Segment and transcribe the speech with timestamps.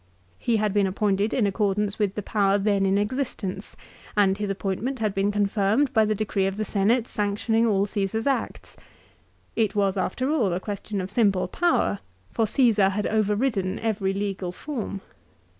[0.39, 3.75] He had been appointed in accordance with the power then in exist ence,
[4.17, 8.25] and his appointment had been confirmed by the decree of the Senate sanctioning all Caesar's
[8.25, 8.75] acts.
[9.55, 11.99] It was after all a question of simple power,
[12.31, 15.01] for Caesar had overridden every legal form.